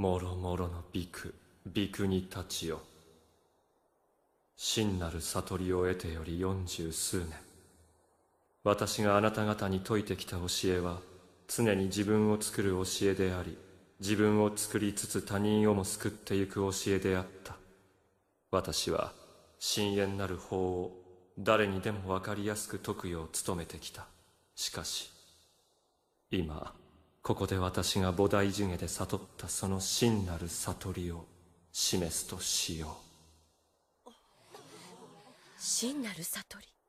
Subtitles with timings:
[0.00, 1.34] もろもろのビク
[1.66, 2.80] ビクにたちよ。
[4.56, 7.28] 真なる悟りを得てより四十数年。
[8.64, 11.00] 私があなた方に説いてきた教えは
[11.48, 13.58] 常に自分を作る教えであり
[14.00, 17.56] 自分を作りつつ他人をも救ってゆく教えであった。
[18.50, 19.12] 私は
[19.58, 20.96] 深淵なる法を
[21.38, 24.06] 誰にでも分かりやすく説くよう努めてきた。
[24.54, 25.10] しかし
[26.30, 26.72] 今
[27.22, 31.26] ここで私が菩提樹下で悟ったその真なる悟りを
[31.70, 32.96] 示すとしよ
[34.06, 34.10] う。
[35.58, 36.79] 真なる悟り。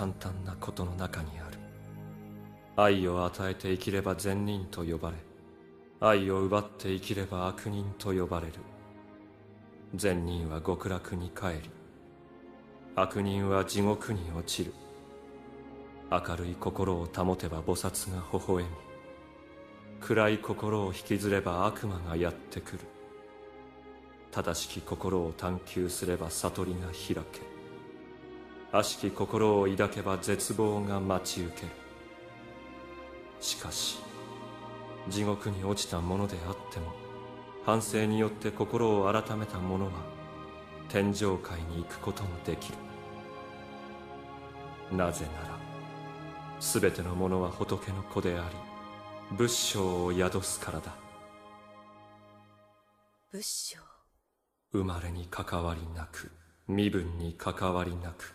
[0.00, 1.58] 簡単なことの中にある。
[2.74, 5.16] 愛を与えて生きれば善人と呼ばれ
[6.00, 8.54] 愛を奪って生きれば悪人と呼ばれる。
[9.94, 11.70] 善人は極楽に帰り
[12.96, 14.72] 悪人は地獄に落ちる。
[16.10, 18.70] 明るい心を保てば菩薩が微笑み
[20.00, 22.78] 暗い心を引きずれば悪魔がやってくる。
[24.30, 27.49] 正しき心を探求すれば悟りが開け
[28.72, 31.72] 悪しき心を抱けば絶望が待ち受ける。
[33.40, 33.98] しかし
[35.08, 36.92] 地獄に落ちたものであっても
[37.64, 39.92] 反省によって心を改めた者は
[40.88, 42.78] 天上界に行くこともできる。
[44.96, 45.58] なぜなら
[46.60, 48.48] 全てのものは仏の子であ
[49.30, 50.94] り仏性を宿すからだ。
[53.32, 53.78] 仏性。
[54.72, 56.30] 生まれに関わりなく
[56.68, 58.34] 身分に関わりなく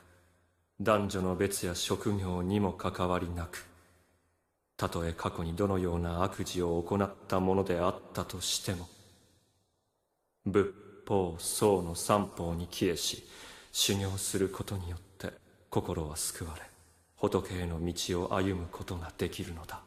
[0.81, 3.65] 男女の別や職業にも関わりなく
[4.75, 8.89] たとえ過去にどのような悪事を行ったものであったとしても
[10.45, 10.73] 仏
[11.07, 13.23] 法僧の三法に帰依し
[13.71, 15.31] 修行することによって
[15.69, 16.61] 心は救われ
[17.15, 19.84] 仏への道を歩むことができるのだ。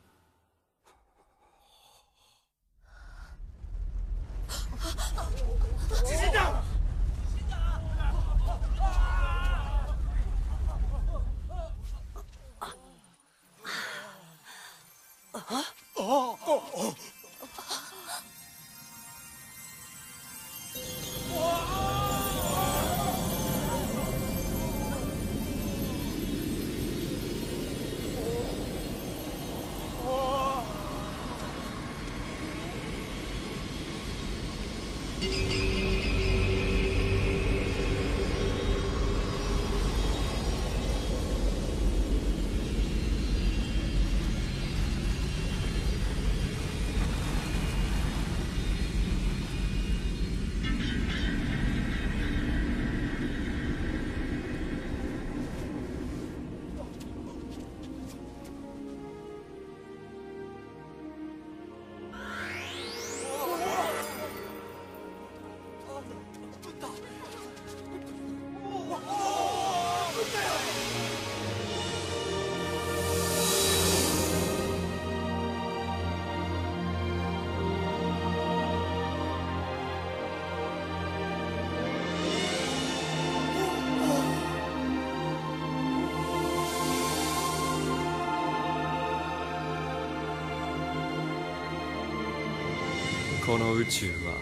[93.48, 94.34] この宇宙は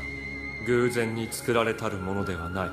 [0.66, 2.70] 偶然に作られたるものではない。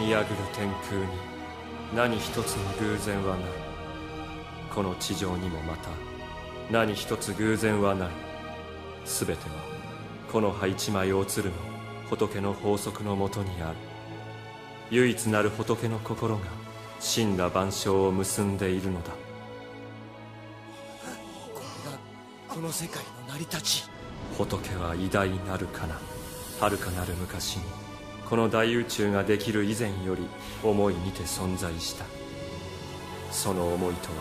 [0.00, 1.06] 見上ぐる天空に
[1.94, 3.44] 何一つの偶然はない。
[4.74, 5.90] この地上にもまた
[6.72, 8.08] 何一つ偶然はない。
[9.04, 9.75] 全ては
[10.36, 11.56] この葉一枚をつるの
[12.10, 13.76] 仏の法則のもとにある
[14.90, 16.42] 唯一なる仏の心が
[17.00, 19.12] 真羅万象を結んでいるのだ。
[21.54, 21.98] これが
[22.54, 23.84] この世界の成り立ち。
[24.36, 25.98] 仏は偉大なるかな。
[26.60, 27.62] 遥かなる昔に
[28.28, 30.28] この大宇宙ができる以前より
[30.62, 32.04] 思いにて存在した。
[33.30, 34.16] その思いとは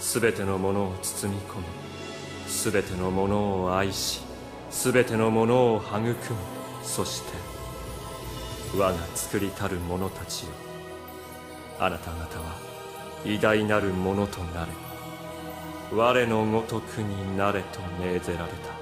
[0.00, 1.64] 全てのものを包み込み
[2.72, 4.26] 全てのものを愛し
[4.70, 6.14] 全てのものを育む。
[6.82, 7.32] そして
[8.76, 10.50] 我が作りたる者たちよ。
[11.78, 12.56] あなた方は
[13.24, 14.72] 偉大なるものとなれ。
[15.92, 18.78] 我のごとくになれと命ぜられた。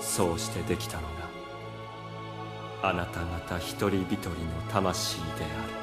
[0.00, 1.08] そうしてできたのが
[2.82, 4.36] あなた方一人一人の
[4.72, 5.79] 魂である。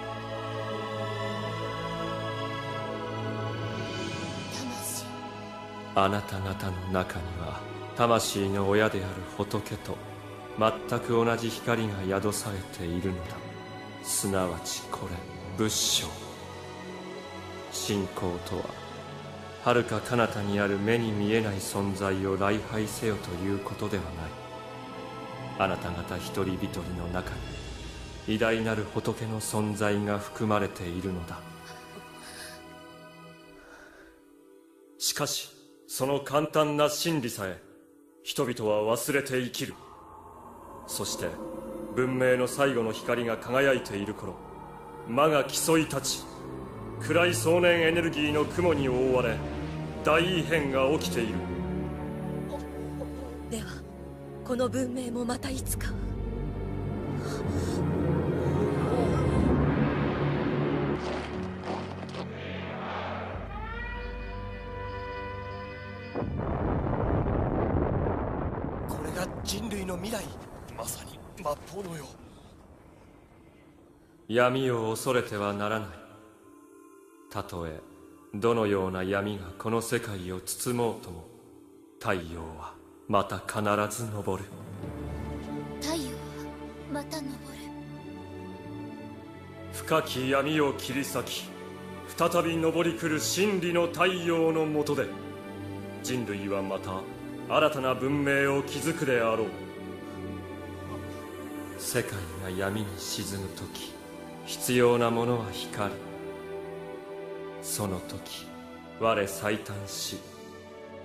[5.99, 7.59] あなた方の中には
[7.95, 9.97] 魂の親である仏と
[10.59, 13.35] 全く同じ光が宿されているのだ。
[14.03, 15.15] すなわちこれ
[15.57, 16.05] 仏性。
[17.71, 18.65] 信仰とは
[19.63, 24.13] 遥か彼方にある目に見えない存在を礼拝せよということではない。
[25.57, 27.31] あなた方一人一人の中
[28.27, 31.39] に偉大なる仏の存在が含まれているのだ。
[34.99, 35.56] しかし
[35.89, 37.61] その簡単な真理さえ
[38.21, 39.73] 人々は忘れて生きる。
[40.85, 41.27] そして
[41.95, 44.35] 文明の最後の光が輝いている頃
[45.07, 46.23] 魔が競い立ち
[46.99, 49.37] 暗い壮年エネルギーの雲に覆われ
[50.03, 51.33] 大異変が起きている。
[53.49, 53.65] では
[54.43, 55.87] この文明もまたいつか
[71.83, 72.05] よ。
[74.27, 75.89] 闇を恐れてはならない。
[77.29, 77.79] たとえ
[78.33, 81.25] どのような闇がこの世界を包もうとも
[81.99, 82.73] 太陽は
[83.07, 84.43] また必ず昇る。
[85.81, 86.17] 太陽は
[86.91, 87.27] また昇る。
[89.73, 91.49] 深き闇を切り裂き
[92.17, 95.07] 再び昇り来る真理の太陽の下で
[96.01, 97.01] 人類はまた
[97.47, 99.66] 新たな文明を築くであろう
[101.89, 102.11] 世界
[102.43, 103.93] が闇に沈む時
[104.45, 105.93] 必要なものは光
[107.61, 108.45] その時
[108.99, 110.17] 我最短し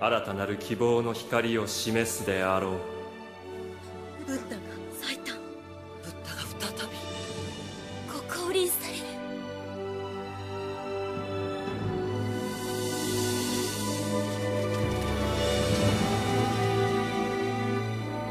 [0.01, 2.73] 新たなる希望の光を示すであろう。
[4.27, 4.61] ブッダが
[5.01, 5.37] 最短
[6.03, 6.97] ブッダが再び。
[8.11, 8.19] ご
[8.49, 9.03] 降臨される。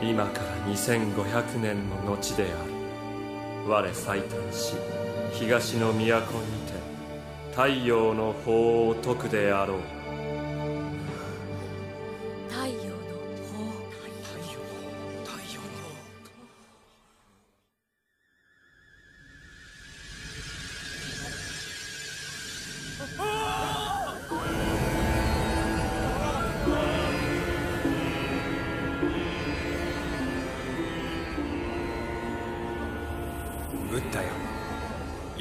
[0.03, 2.73] 今から2500年の後である。
[3.69, 4.75] 我最短し
[5.33, 6.09] 東の都に
[6.67, 6.73] て
[7.53, 10.02] 太陽の法を説くであろう。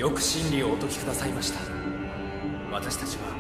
[0.02, 1.60] よく真理をお説きくださいました。
[2.72, 3.36] 私たちは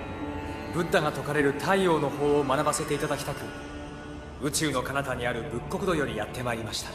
[0.75, 3.39] ブッダが説かれる太陽の法を学ばせていただきたく
[4.43, 6.91] 宇宙の彼方にある仏国土よりやってまいりました。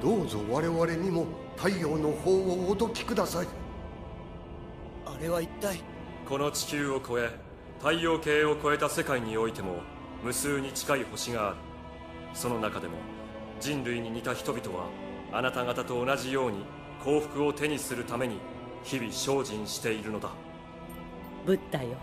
[0.00, 1.26] どうぞ我々にも
[1.56, 3.48] 太陽の法をお説きください。
[5.06, 5.80] あれは一体？
[6.28, 7.30] この地球を超え
[7.80, 9.80] 太陽系を超えた世界においても
[10.22, 11.56] 無数に近い星がある。
[12.32, 12.94] その中でも
[13.58, 14.86] 人類に似た人々は
[15.32, 16.64] あなた方と同じように
[17.02, 18.38] 幸福を手にするために
[18.84, 20.30] 日々精進しているのだ。
[21.46, 21.96] ブッダよ。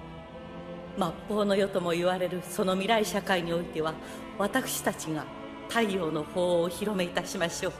[0.97, 3.93] 末法の世とも言われるその未来社会においては
[4.37, 5.25] 私たちが
[5.69, 7.73] 太陽の法をお披露目いたしましょう。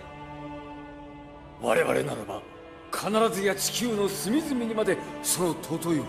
[1.62, 2.41] 我々ならば
[2.94, 6.06] 必ずや地球の隅々にまでその尊い法を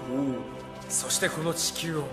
[0.88, 2.04] そしてこの地球を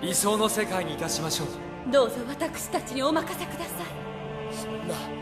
[0.00, 1.92] 理想の世界にいたしましょう。
[1.92, 3.66] どうぞ私たちにお任せください。
[4.54, 5.19] そんな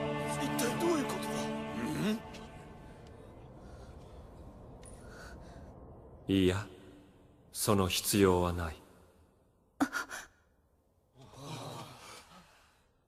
[6.28, 6.66] いいや
[7.52, 8.76] その必要はない。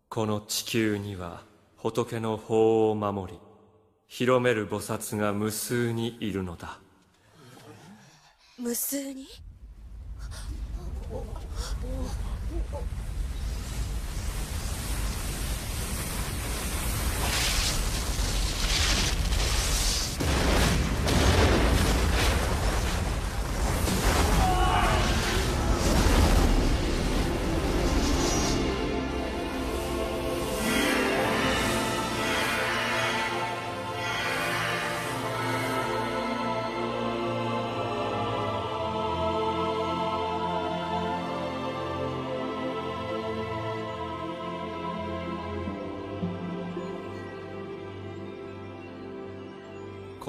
[0.08, 1.42] この地球には
[1.76, 3.38] 仏の法を守り
[4.08, 6.78] 広める菩薩が無数にいるのだ。
[8.58, 9.28] 無数に？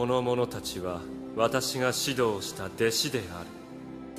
[0.02, 1.00] この者たちは
[1.36, 3.48] 私が指導した弟子である。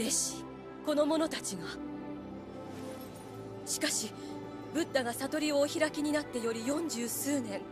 [0.00, 0.44] 弟子
[0.86, 1.64] この者たちが。
[3.66, 4.12] しかし
[4.72, 7.62] ブッダが悟りをお開きになってより四十数年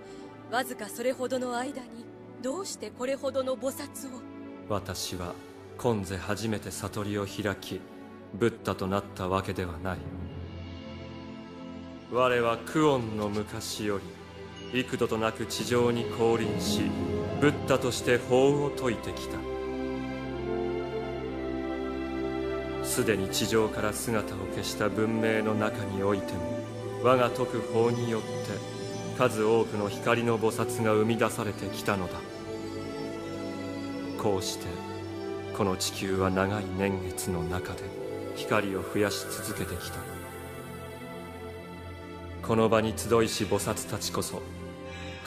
[0.50, 2.04] わずかそれほどの間に
[2.42, 4.20] どうしてこれほどの菩薩を？
[4.68, 5.32] 私は
[5.78, 7.80] 今世初めて悟りを開き
[8.34, 9.98] ブッダとなったわけではない
[12.10, 14.00] 我はクオンの昔よ
[14.72, 16.90] り幾度となく地上に降臨し
[17.40, 19.38] ブッダとして法を説いてきた。
[22.84, 26.58] すでに地上から姿を消した文明の中においても
[27.02, 28.28] 我が説く法によって
[29.16, 32.20] 数多くの光の菩薩が生み出されてきたのだ。
[34.18, 34.66] こうして
[35.56, 37.84] この地球は長い年月の中で
[38.36, 39.98] 光を増やし続けてきた。
[42.42, 44.42] この場に集いし菩薩たちこそ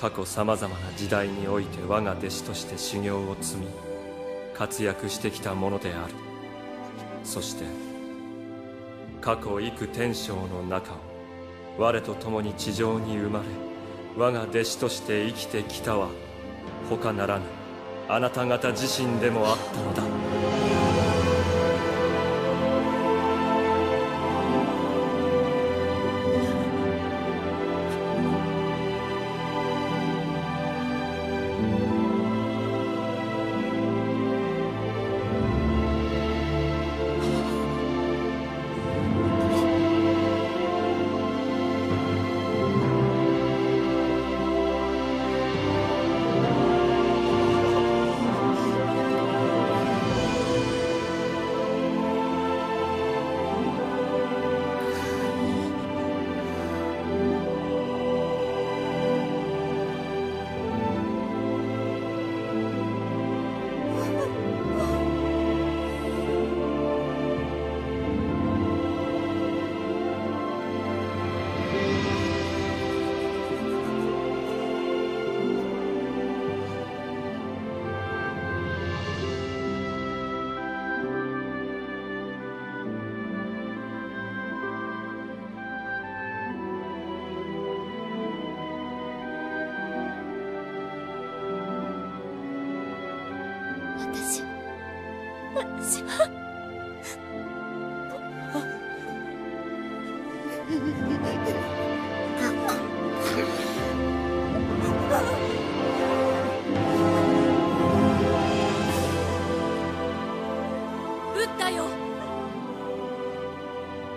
[0.04, 3.68] 過去さまざまな時代において我が弟子として修行を積み
[4.54, 6.14] 活躍してきたものである。
[7.24, 7.64] そして
[9.22, 10.98] 過去幾天章の中を
[11.78, 13.46] 我と共に地上に生まれ
[14.18, 16.10] 我が弟子として生きてきたは
[16.90, 17.46] 他ならぬ
[18.10, 20.10] あなた方自身でもあったの
[20.80, 20.83] だ。
[94.14, 94.44] 私
[95.56, 96.30] 私は
[111.34, 111.86] ブッダよ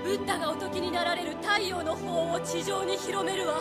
[0.04, 3.54] ブッダがおときになられる太陽の方を地上に広めるわ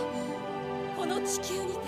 [0.98, 1.80] この地球にて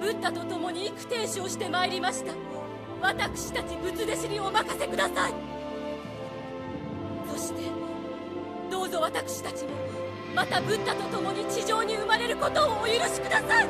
[0.00, 2.59] ブッダと共に幾天使をしてまいりました
[3.00, 5.32] 私たち仏弟子にお任せください。
[7.32, 7.62] そして
[8.70, 9.70] どうぞ私たちも
[10.34, 13.66] またブッダと共に地上に生まれることをお許しください。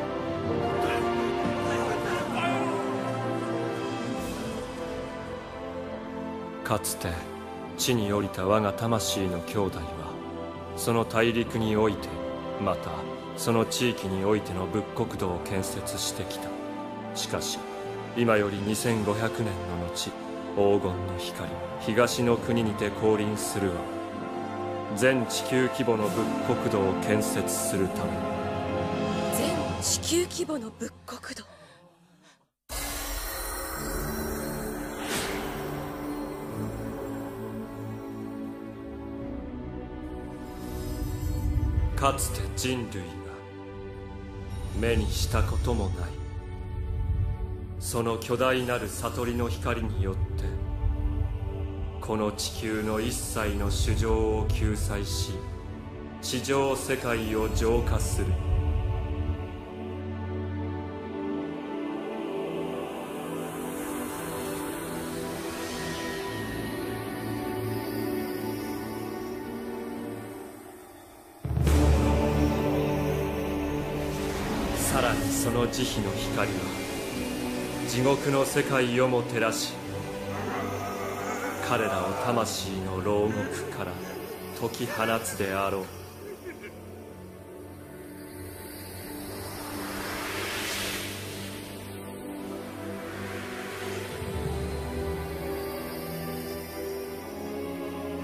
[6.65, 7.09] かつて
[7.79, 10.13] 地に降りた我が魂の兄弟は
[10.77, 12.09] その大陸において
[12.63, 12.91] また
[13.37, 16.49] その地域においての仏国土を建設してきた。
[17.15, 17.59] しかし
[18.17, 20.11] 今より2500年の後
[20.57, 21.49] 黄金の光
[21.81, 24.01] 東の国にて降臨するは
[24.97, 28.11] 全地球規模の仏国土を建設するため。
[29.37, 29.49] 全
[29.81, 31.45] 地球規模の仏国土。
[41.97, 43.11] かつて人類が
[44.81, 46.20] 目にしたこともない
[47.81, 50.45] その巨大なる悟りの光によって
[52.01, 55.33] この地球の一切の主情を救済し
[56.21, 58.27] 地上世界を浄化する。
[74.77, 76.80] さらにその慈悲の光は
[77.91, 79.73] 地獄の世界をも照らし
[81.69, 83.91] 彼らを魂の牢獄から
[84.61, 85.85] 解き放つであろう。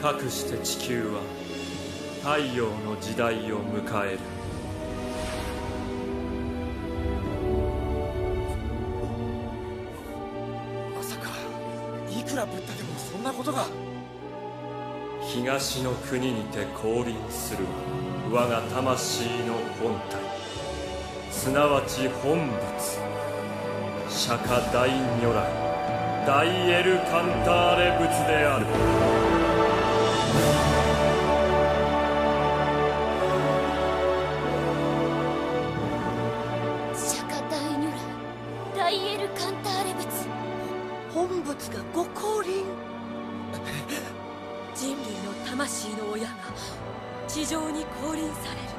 [0.00, 1.22] かくして地球は
[2.22, 4.35] 太陽の時代を迎える。
[13.46, 13.66] ことが
[15.22, 17.64] 東の国にて降臨する
[18.32, 20.18] 我が魂の本体。
[21.30, 22.50] すなわち本物。
[24.08, 24.90] 釈迦大
[25.22, 25.46] 如来。
[26.26, 28.66] 大エルカンターレ仏である。
[47.28, 48.76] 地上に降臨される。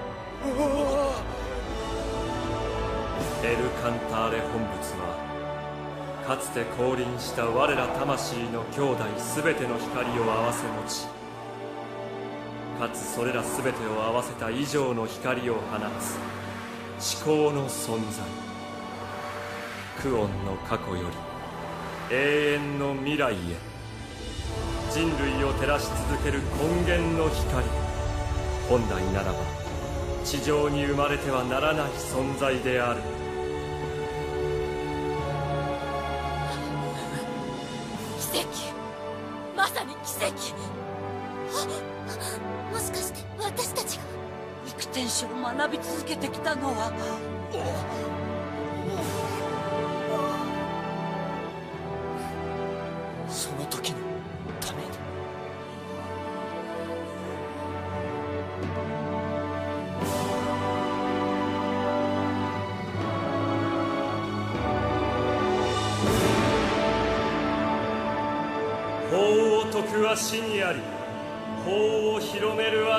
[3.44, 5.16] エルカンターレ本仏は
[6.28, 11.08] かつて降臨した我ら魂の兄弟すべての光を合わせ持ち
[12.80, 15.60] かつそれらすべてを合わせた以上の光を放
[16.00, 16.18] つ
[17.00, 18.26] 至高の存在
[20.02, 23.67] クオンの過去より永遠の未来へ。
[24.98, 27.64] 人類を照らし続ける根源の光。
[28.68, 29.38] 本来ならば
[30.26, 33.02] 地上に生まれてはならない存在である。
[38.32, 38.48] 奇跡。
[39.56, 40.34] まさに奇跡。
[42.74, 44.04] もしかして私たちが。
[44.68, 46.92] 育天使を学び続けてきたのは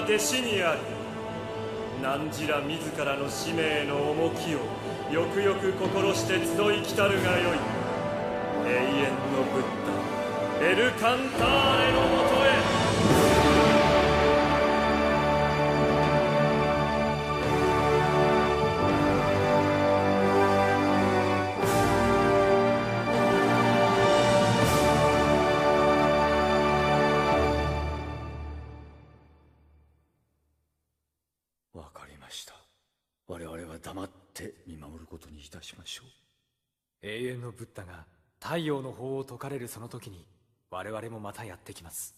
[0.09, 0.81] 弟子にあり
[2.03, 4.61] 汝ら自らの使命の重きを
[5.13, 7.59] よくよく心して集い来たるがよい。
[8.65, 9.65] 永遠のブッ
[10.63, 12.78] ダエルカンターレのもとへ。
[37.59, 38.07] ブッダが
[38.41, 40.25] 太陽の法を解かれるその時に
[40.71, 42.15] 我々もまたやってきます。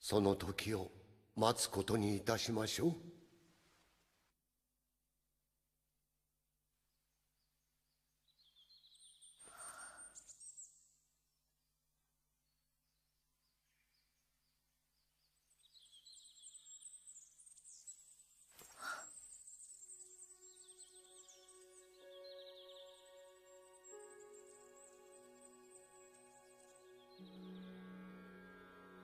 [0.00, 0.90] その時を
[1.36, 2.94] 待つことにいたしましょう。